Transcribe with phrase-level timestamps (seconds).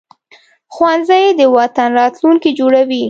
[0.73, 2.99] ښوونځی د وطن راتلونکی جوړوي